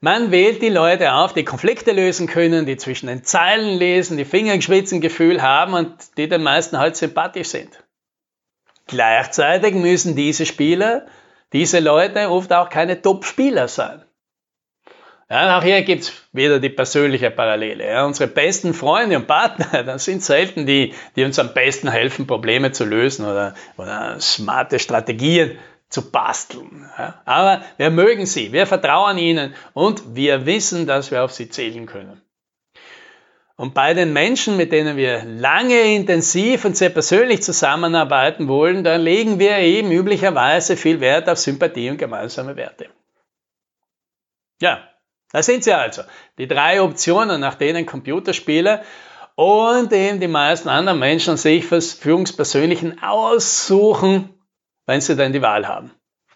Man 0.00 0.30
wählt 0.30 0.62
die 0.62 0.68
Leute 0.68 1.14
auf, 1.14 1.32
die 1.32 1.44
Konflikte 1.44 1.92
lösen 1.92 2.26
können, 2.26 2.66
die 2.66 2.76
zwischen 2.76 3.06
den 3.06 3.24
Zeilen 3.24 3.78
lesen, 3.78 4.16
die 4.16 4.24
Fingerspitzengefühl 4.24 5.42
haben 5.42 5.74
und 5.74 5.94
die 6.18 6.28
den 6.28 6.42
meisten 6.42 6.78
halt 6.78 6.96
sympathisch 6.96 7.48
sind. 7.48 7.70
Gleichzeitig 8.86 9.74
müssen 9.74 10.14
diese 10.14 10.46
Spieler, 10.46 11.06
diese 11.52 11.80
Leute 11.80 12.30
oft 12.30 12.52
auch 12.52 12.68
keine 12.68 13.00
Top-Spieler 13.00 13.68
sein. 13.68 14.04
Ja, 15.28 15.58
auch 15.58 15.64
hier 15.64 15.82
gibt's 15.82 16.12
wieder 16.32 16.60
die 16.60 16.68
persönliche 16.68 17.32
Parallele. 17.32 17.84
Ja, 17.84 18.04
unsere 18.04 18.28
besten 18.28 18.74
Freunde 18.74 19.16
und 19.16 19.26
Partner, 19.26 19.82
das 19.86 20.04
sind 20.04 20.22
selten 20.22 20.66
die, 20.66 20.94
die 21.16 21.24
uns 21.24 21.38
am 21.40 21.52
besten 21.52 21.90
helfen, 21.90 22.28
Probleme 22.28 22.70
zu 22.70 22.84
lösen 22.84 23.26
oder, 23.26 23.54
oder 23.76 24.20
smarte 24.20 24.78
Strategien 24.78 25.58
zu 25.88 26.10
basteln. 26.10 26.90
Aber 27.24 27.62
wir 27.76 27.90
mögen 27.90 28.26
sie, 28.26 28.52
wir 28.52 28.66
vertrauen 28.66 29.18
ihnen 29.18 29.54
und 29.72 30.16
wir 30.16 30.46
wissen, 30.46 30.86
dass 30.86 31.10
wir 31.10 31.24
auf 31.24 31.32
sie 31.32 31.48
zählen 31.48 31.86
können. 31.86 32.20
Und 33.58 33.72
bei 33.72 33.94
den 33.94 34.12
Menschen, 34.12 34.58
mit 34.58 34.70
denen 34.70 34.98
wir 34.98 35.24
lange 35.24 35.94
intensiv 35.94 36.66
und 36.66 36.76
sehr 36.76 36.90
persönlich 36.90 37.42
zusammenarbeiten 37.42 38.48
wollen, 38.48 38.84
da 38.84 38.96
legen 38.96 39.38
wir 39.38 39.56
eben 39.58 39.90
üblicherweise 39.90 40.76
viel 40.76 41.00
Wert 41.00 41.28
auf 41.30 41.38
Sympathie 41.38 41.88
und 41.88 41.96
gemeinsame 41.96 42.56
Werte. 42.56 42.88
Ja, 44.60 44.86
da 45.32 45.42
sind 45.42 45.64
sie 45.64 45.72
also. 45.72 46.02
Die 46.36 46.46
drei 46.46 46.82
Optionen, 46.82 47.40
nach 47.40 47.54
denen 47.54 47.86
Computerspiele 47.86 48.82
und 49.36 49.90
eben 49.92 50.20
die 50.20 50.28
meisten 50.28 50.68
anderen 50.68 50.98
Menschen 50.98 51.38
sich 51.38 51.64
Führungspersönlichen 51.64 53.02
aussuchen, 53.02 54.35
wenn 54.86 55.00
Sie 55.00 55.16
denn 55.16 55.32
die 55.32 55.42
Wahl 55.42 55.68
haben. 55.68 55.92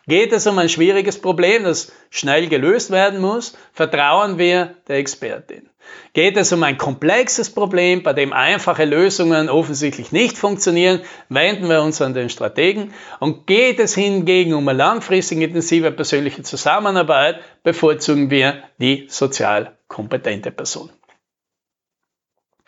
Geht 0.07 0.33
es 0.33 0.47
um 0.47 0.59
ein 0.59 0.69
schwieriges 0.69 1.21
Problem, 1.21 1.65
das 1.65 1.93
schnell 2.11 2.49
gelöst 2.49 2.91
werden 2.91 3.21
muss, 3.21 3.57
vertrauen 3.73 4.39
wir 4.39 4.77
der 4.89 4.97
Expertin. 4.97 5.69
Geht 6.13 6.37
es 6.37 6.53
um 6.53 6.63
ein 6.63 6.79
komplexes 6.79 7.51
Problem, 7.51 8.03
bei 8.03 8.13
dem 8.13 8.33
einfache 8.33 8.85
Lösungen 8.85 9.49
offensichtlich 9.49 10.11
nicht 10.11 10.37
funktionieren, 10.37 11.01
wenden 11.29 11.69
wir 11.69 11.83
uns 11.83 12.03
an 12.03 12.15
den 12.15 12.29
Strategen. 12.29 12.93
Und 13.21 13.47
geht 13.47 13.79
es 13.79 13.95
hingegen 13.95 14.55
um 14.55 14.67
eine 14.67 14.79
langfristige 14.79 15.45
intensive 15.45 15.93
persönliche 15.93 16.43
Zusammenarbeit, 16.43 17.41
bevorzugen 17.63 18.31
wir 18.31 18.63
die 18.79 19.07
sozial 19.09 19.79
kompetente 19.87 20.51
Person. 20.51 20.91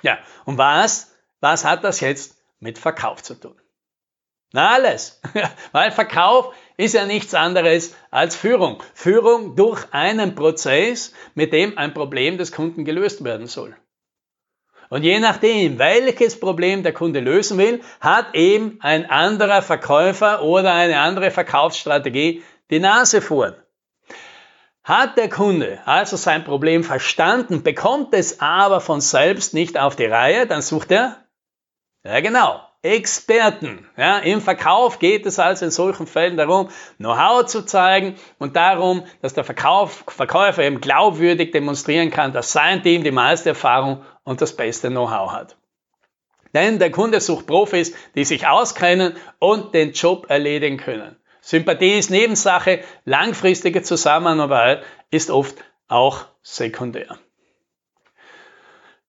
Ja, 0.03 0.19
und 0.45 0.59
was, 0.59 1.13
was 1.41 1.65
hat 1.65 1.85
das 1.85 2.01
jetzt 2.01 2.37
mit 2.61 2.79
Verkauf 2.79 3.23
zu 3.23 3.35
tun? 3.35 3.55
Na 4.53 4.71
alles, 4.75 5.21
weil 5.73 5.91
Verkauf 5.91 6.55
ist 6.77 6.95
ja 6.95 7.07
nichts 7.07 7.35
anderes 7.35 7.95
als 8.11 8.37
Führung. 8.37 8.83
Führung 8.95 9.57
durch 9.57 9.85
einen 9.93 10.35
Prozess, 10.35 11.13
mit 11.35 11.53
dem 11.53 11.79
ein 11.79 11.95
Problem 11.95 12.39
des 12.39 12.53
Kunden 12.53 12.85
gelöst 12.85 13.25
werden 13.25 13.47
soll. 13.47 13.77
Und 14.91 15.05
je 15.05 15.21
nachdem, 15.21 15.79
welches 15.79 16.39
Problem 16.39 16.83
der 16.83 16.93
Kunde 16.93 17.21
lösen 17.21 17.57
will, 17.57 17.81
hat 18.01 18.35
eben 18.35 18.79
ein 18.83 19.09
anderer 19.09 19.63
Verkäufer 19.63 20.43
oder 20.43 20.75
eine 20.75 20.99
andere 20.99 21.31
Verkaufsstrategie 21.31 22.43
die 22.71 22.79
Nase 22.79 23.23
vorn. 23.23 23.57
Hat 24.85 25.17
der 25.17 25.31
Kunde 25.31 25.81
also 25.87 26.17
sein 26.17 26.45
Problem 26.45 26.85
verstanden, 26.85 27.63
bekommt 27.63 28.13
es 28.13 28.41
aber 28.41 28.83
von 28.83 29.01
selbst 29.01 29.55
nicht 29.55 29.79
auf 29.79 29.97
die 29.97 30.05
Reihe, 30.05 30.47
dann 30.47 30.61
sucht 30.61 30.91
er, 30.91 31.25
ja 32.05 32.21
genau, 32.21 32.61
Experten. 32.83 33.87
Ja, 33.97 34.19
Im 34.19 34.41
Verkauf 34.41 34.99
geht 34.99 35.25
es 35.25 35.39
also 35.39 35.65
in 35.65 35.71
solchen 35.71 36.09
Fällen 36.09 36.37
darum, 36.37 36.69
Know-how 36.99 37.47
zu 37.47 37.63
zeigen 37.63 38.17
und 38.39 38.57
darum, 38.57 39.05
dass 39.21 39.35
der 39.35 39.45
Verkauf, 39.45 40.05
Verkäufer 40.09 40.65
eben 40.65 40.81
glaubwürdig 40.81 41.53
demonstrieren 41.53 42.11
kann, 42.11 42.33
dass 42.33 42.53
sein 42.53 42.83
Team 42.83 43.05
die 43.05 43.13
meiste 43.13 43.51
Erfahrung 43.51 44.05
und 44.25 44.41
das 44.41 44.57
beste 44.57 44.89
Know-how 44.89 45.31
hat. 45.33 45.57
Denn 46.55 46.81
der 46.81 46.91
Kunde 46.91 47.21
sucht 47.21 47.47
Profis, 47.47 47.95
die 48.15 48.25
sich 48.25 48.47
auskennen 48.49 49.15
und 49.39 49.75
den 49.75 49.93
Job 49.93 50.27
erledigen 50.29 50.77
können. 50.77 51.17
Sympathie 51.41 51.99
ist 51.99 52.11
Nebensache, 52.11 52.81
langfristige 53.05 53.83
Zusammenarbeit 53.83 54.83
ist 55.11 55.31
oft 55.31 55.57
auch 55.89 56.27
sekundär. 56.43 57.19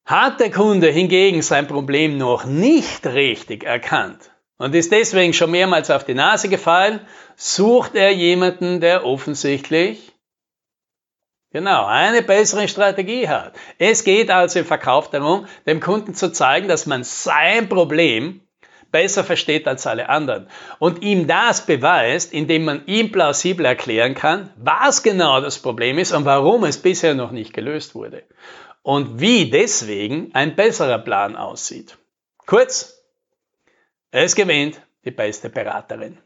Hat 0.05 0.41
der 0.41 0.51
Kunde 0.51 0.89
hingegen 0.89 1.41
sein 1.41 1.65
Problem 1.65 2.17
noch 2.17 2.43
nicht 2.43 3.05
richtig 3.07 3.63
erkannt 3.63 4.31
und 4.57 4.75
ist 4.75 4.91
deswegen 4.91 5.31
schon 5.31 5.51
mehrmals 5.51 5.89
auf 5.89 6.03
die 6.03 6.13
Nase 6.13 6.50
gefallen, 6.50 7.00
sucht 7.38 7.95
er 7.95 8.12
jemanden, 8.12 8.81
der 8.81 9.05
offensichtlich 9.05 10.12
genau 11.51 11.86
eine 11.86 12.22
bessere 12.22 12.67
Strategie 12.67 13.29
hat. 13.29 13.53
Es 13.77 14.03
geht 14.03 14.29
also 14.29 14.60
im 14.60 14.65
Verkauf 14.65 15.10
darum, 15.10 15.48
dem 15.65 15.79
Kunden 15.79 16.13
zu 16.13 16.33
zeigen, 16.33 16.67
dass 16.67 16.86
man 16.86 17.05
sein 17.05 17.69
Problem 17.69 18.41
besser 18.91 19.24
versteht 19.24 19.67
als 19.69 19.88
alle 19.88 20.10
anderen 20.10 20.50
und 20.79 21.01
ihm 21.01 21.27
das 21.27 21.65
beweist, 21.65 22.33
indem 22.33 22.65
man 22.65 22.86
ihm 22.88 23.10
plausibel 23.12 23.65
erklären 23.65 24.15
kann, 24.15 24.50
was 24.57 25.01
genau 25.01 25.39
das 25.39 25.60
Problem 25.60 25.98
ist 25.98 26.12
und 26.12 26.25
warum 26.25 26.65
es 26.65 26.77
bisher 26.77 27.15
noch 27.15 27.31
nicht 27.31 27.53
gelöst 27.53 27.95
wurde 27.95 28.24
und 28.84 29.20
wie 29.20 29.50
deswegen 29.50 30.30
ein 30.34 30.56
besserer 30.56 31.00
Plan 31.00 31.36
aussieht. 31.36 31.98
Kurz, 32.46 33.02
es 34.12 34.36
gewinnt 34.36 34.80
die 35.06 35.12
beste 35.12 35.50
Beraterin. 35.50 36.18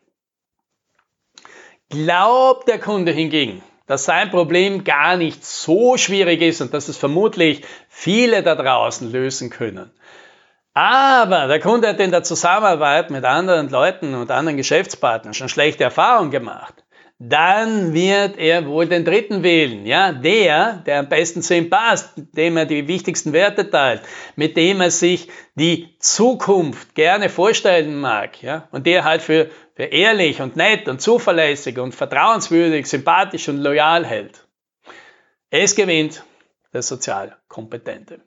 Glaubt 1.90 2.68
der 2.68 2.80
Kunde 2.80 3.14
hingegen, 3.14 3.64
dass 3.86 4.04
sein 4.04 4.30
Problem 4.30 4.84
gar 4.84 5.16
nicht 5.16 5.46
so 5.46 5.96
schwierig 5.96 6.42
ist 6.42 6.60
und 6.60 6.74
dass 6.74 6.90
es 6.90 6.98
vermutlich 6.98 7.64
viele 7.88 8.44
da 8.44 8.56
draußen 8.56 9.10
lösen 9.10 9.50
können. 9.50 9.92
Aber 10.74 11.48
der 11.48 11.60
Kunde 11.60 11.88
hat 11.88 12.00
in 12.00 12.12
der 12.12 12.24
Zusammenarbeit 12.24 13.10
mit 13.10 13.24
anderen 13.24 13.70
Leuten 13.70 14.14
und 14.16 14.30
anderen 14.30 14.58
Geschäftspartnern 14.58 15.34
schon 15.34 15.50
schlechte 15.50 15.86
Erfahrungen 15.86 16.30
gemacht 16.30 16.84
dann 17.20 17.94
wird 17.94 18.38
er 18.38 18.68
wohl 18.68 18.88
den 18.88 19.04
dritten 19.04 19.42
wählen. 19.42 19.86
Ja, 19.88 20.12
der, 20.12 20.84
der 20.86 21.00
am 21.00 21.10
besten 21.10 21.42
zu 21.42 21.56
ihm 21.56 21.70
passt, 21.70 22.14
dem 22.16 22.58
er 22.58 22.66
die 22.66 22.88
wichtigsten 22.88 23.34
Werte 23.34 23.70
teilt, 23.70 24.04
mit 24.36 24.56
dem 24.56 24.82
er 24.82 24.92
sich 24.92 25.28
die 25.56 25.98
Zukunft 26.00 26.94
gerne 26.94 27.30
vorstellen 27.30 28.00
mag. 28.00 28.44
Ja, 28.44 28.68
und 28.72 28.86
der 28.86 29.04
halt 29.04 29.24
für, 29.24 29.50
für 29.76 29.86
ehrlich 29.86 30.42
und 30.42 30.56
nett 30.56 30.88
und 30.88 31.02
zuverlässig 31.02 31.80
und 31.80 31.96
vertrauenswürdig, 31.96 32.86
sympathisch 32.86 33.50
und 33.50 33.58
loyal 33.58 34.06
hält. 34.06 34.46
Es 35.50 35.76
gewinnt 35.76 36.24
der 36.72 36.84
sozial 36.84 37.36
Kompetente. 37.48 38.22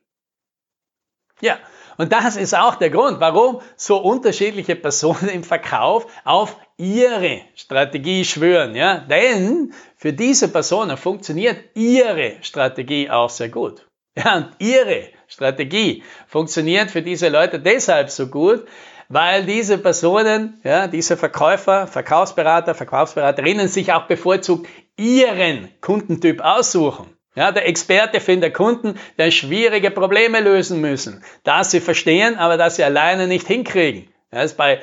Ja, 1.40 1.59
und 2.00 2.11
das 2.12 2.37
ist 2.37 2.57
auch 2.57 2.76
der 2.76 2.88
Grund, 2.88 3.21
warum 3.21 3.61
so 3.76 3.99
unterschiedliche 3.99 4.75
Personen 4.75 5.28
im 5.28 5.45
Verkauf 5.45 6.07
auf 6.25 6.57
ihre 6.78 7.42
Strategie 7.54 8.25
schwören. 8.25 8.75
Ja? 8.75 9.00
Denn 9.00 9.75
für 9.99 10.14
diese 10.14 10.49
Personen 10.49 10.97
funktioniert 10.97 11.59
ihre 11.75 12.37
Strategie 12.40 13.11
auch 13.11 13.28
sehr 13.28 13.50
gut. 13.50 13.87
Ja, 14.16 14.38
und 14.38 14.49
ihre 14.61 15.09
Strategie 15.28 16.02
funktioniert 16.26 16.90
für 16.90 17.02
diese 17.02 17.28
Leute 17.28 17.61
deshalb 17.61 18.09
so 18.09 18.28
gut, 18.28 18.64
weil 19.11 19.45
diese 19.45 19.76
Personen, 19.76 20.59
ja, 20.64 20.87
diese 20.87 21.19
Verkäufer, 21.19 21.87
Verkaufsberater, 21.87 22.75
Verkaufsberaterinnen 22.75 23.69
sich 23.69 23.92
auch 23.92 24.07
bevorzugt 24.07 24.66
ihren 24.97 25.69
Kundentyp 25.83 26.40
aussuchen. 26.40 27.14
Ja, 27.37 27.53
der 27.53 27.69
Experte 27.69 28.21
findet 28.21 28.55
Kunden, 28.55 28.99
die 29.19 29.31
schwierige 29.31 29.91
Probleme 29.91 30.41
lösen 30.41 30.81
müssen, 30.81 31.25
das 31.45 31.71
sie 31.71 31.81
verstehen, 31.81 32.37
aber 32.37 32.57
das 32.57 32.77
sie 32.77 32.85
alleine 32.85 33.29
nicht 33.29 33.47
hinkriegen. 33.47 34.09
Das 34.31 34.47
ist 34.47 34.57
bei 34.57 34.83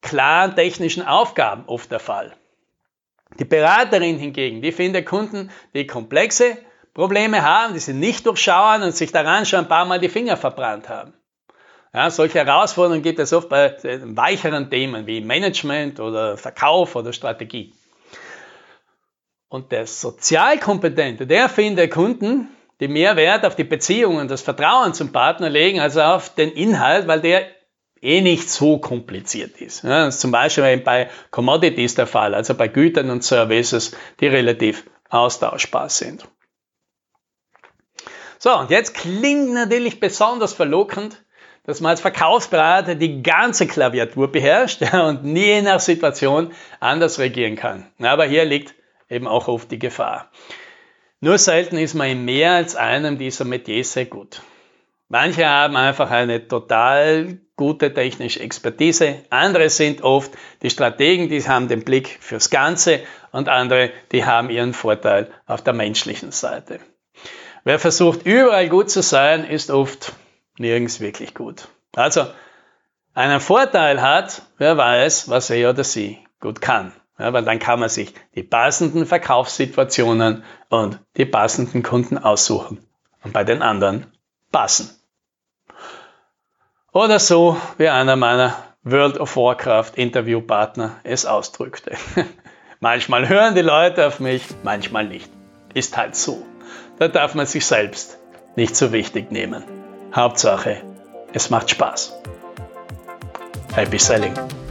klaren 0.00 0.54
technischen 0.54 1.06
Aufgaben 1.06 1.64
oft 1.66 1.90
der 1.90 2.00
Fall. 2.00 2.32
Die 3.38 3.44
Beraterin 3.44 4.18
hingegen, 4.18 4.62
die 4.62 4.72
findet 4.72 5.06
Kunden, 5.06 5.50
die 5.74 5.86
komplexe 5.86 6.58
Probleme 6.94 7.42
haben, 7.42 7.74
die 7.74 7.80
sie 7.80 7.94
nicht 7.94 8.26
durchschauen 8.26 8.82
und 8.82 8.94
sich 8.94 9.12
daran 9.12 9.46
schon 9.46 9.60
ein 9.60 9.68
paar 9.68 9.86
Mal 9.86 9.98
die 9.98 10.10
Finger 10.10 10.36
verbrannt 10.36 10.88
haben. 10.88 11.14
Ja, 11.94 12.10
solche 12.10 12.38
Herausforderungen 12.38 13.02
gibt 13.02 13.18
es 13.18 13.32
oft 13.32 13.50
bei 13.50 13.76
weicheren 13.82 14.70
Themen 14.70 15.06
wie 15.06 15.20
Management 15.20 16.00
oder 16.00 16.38
Verkauf 16.38 16.96
oder 16.96 17.12
Strategie. 17.12 17.74
Und 19.52 19.70
der 19.70 19.86
Sozialkompetente, 19.86 21.26
der 21.26 21.50
findet 21.50 21.90
Kunden, 21.90 22.48
die 22.80 22.88
mehr 22.88 23.16
Wert 23.16 23.44
auf 23.44 23.54
die 23.54 23.64
Beziehung 23.64 24.16
und 24.16 24.30
das 24.30 24.40
Vertrauen 24.40 24.94
zum 24.94 25.12
Partner 25.12 25.50
legen, 25.50 25.78
als 25.78 25.98
auf 25.98 26.34
den 26.34 26.50
Inhalt, 26.52 27.06
weil 27.06 27.20
der 27.20 27.48
eh 28.00 28.22
nicht 28.22 28.48
so 28.48 28.78
kompliziert 28.78 29.60
ist. 29.60 29.84
Ja, 29.84 30.06
das 30.06 30.14
ist 30.14 30.20
zum 30.22 30.30
Beispiel 30.30 30.78
bei 30.78 31.10
Commodities 31.30 31.94
der 31.94 32.06
Fall, 32.06 32.34
also 32.34 32.54
bei 32.54 32.66
Gütern 32.66 33.10
und 33.10 33.24
Services, 33.24 33.94
die 34.20 34.26
relativ 34.26 34.84
austauschbar 35.10 35.90
sind. 35.90 36.26
So, 38.38 38.58
und 38.58 38.70
jetzt 38.70 38.94
klingt 38.94 39.52
natürlich 39.52 40.00
besonders 40.00 40.54
verlockend, 40.54 41.22
dass 41.64 41.82
man 41.82 41.90
als 41.90 42.00
Verkaufsberater 42.00 42.94
die 42.94 43.22
ganze 43.22 43.66
Klaviatur 43.66 44.32
beherrscht 44.32 44.80
und 44.94 45.24
nie 45.24 45.60
nach 45.60 45.80
Situation 45.80 46.54
anders 46.80 47.18
regieren 47.18 47.56
kann. 47.56 47.86
Aber 48.00 48.24
hier 48.24 48.46
liegt 48.46 48.74
eben 49.08 49.26
auch 49.26 49.48
oft 49.48 49.70
die 49.70 49.78
Gefahr. 49.78 50.30
Nur 51.20 51.38
selten 51.38 51.78
ist 51.78 51.94
man 51.94 52.08
in 52.08 52.24
mehr 52.24 52.52
als 52.52 52.74
einem 52.74 53.18
dieser 53.18 53.44
Metiers 53.44 53.92
sehr 53.92 54.06
gut. 54.06 54.42
Manche 55.08 55.46
haben 55.46 55.76
einfach 55.76 56.10
eine 56.10 56.48
total 56.48 57.38
gute 57.54 57.92
technische 57.92 58.40
Expertise, 58.40 59.18
andere 59.30 59.68
sind 59.68 60.02
oft 60.02 60.32
die 60.62 60.70
Strategen, 60.70 61.28
die 61.28 61.46
haben 61.46 61.68
den 61.68 61.84
Blick 61.84 62.18
fürs 62.20 62.50
Ganze 62.50 63.00
und 63.30 63.48
andere, 63.48 63.90
die 64.10 64.24
haben 64.24 64.50
ihren 64.50 64.72
Vorteil 64.72 65.30
auf 65.46 65.62
der 65.62 65.74
menschlichen 65.74 66.32
Seite. 66.32 66.80
Wer 67.62 67.78
versucht 67.78 68.26
überall 68.26 68.68
gut 68.68 68.90
zu 68.90 69.02
sein, 69.02 69.44
ist 69.44 69.70
oft 69.70 70.12
nirgends 70.58 71.00
wirklich 71.00 71.34
gut. 71.34 71.68
Also, 71.94 72.26
einen 73.14 73.40
Vorteil 73.40 74.00
hat, 74.00 74.42
wer 74.58 74.76
weiß, 74.76 75.28
was 75.28 75.50
er 75.50 75.70
oder 75.70 75.84
sie 75.84 76.18
gut 76.40 76.60
kann. 76.60 76.92
Ja, 77.18 77.32
weil 77.32 77.44
dann 77.44 77.58
kann 77.58 77.80
man 77.80 77.88
sich 77.88 78.14
die 78.34 78.42
passenden 78.42 79.06
Verkaufssituationen 79.06 80.44
und 80.70 80.98
die 81.16 81.26
passenden 81.26 81.82
Kunden 81.82 82.18
aussuchen 82.18 82.84
und 83.22 83.32
bei 83.32 83.44
den 83.44 83.62
anderen 83.62 84.06
passen. 84.50 84.90
Oder 86.92 87.18
so 87.18 87.56
wie 87.78 87.88
einer 87.88 88.16
meiner 88.16 88.54
World 88.82 89.18
of 89.18 89.36
Warcraft 89.36 89.92
Interviewpartner 89.94 90.96
es 91.04 91.24
ausdrückte. 91.24 91.96
manchmal 92.80 93.28
hören 93.28 93.54
die 93.54 93.62
Leute 93.62 94.06
auf 94.06 94.20
mich, 94.20 94.44
manchmal 94.62 95.06
nicht. 95.06 95.30
Ist 95.74 95.96
halt 95.96 96.16
so. 96.16 96.44
Da 96.98 97.08
darf 97.08 97.34
man 97.34 97.46
sich 97.46 97.64
selbst 97.64 98.18
nicht 98.56 98.76
so 98.76 98.92
wichtig 98.92 99.30
nehmen. 99.30 99.64
Hauptsache, 100.14 100.82
es 101.32 101.48
macht 101.48 101.70
Spaß. 101.70 102.12
Happy 103.74 103.98
Selling! 103.98 104.61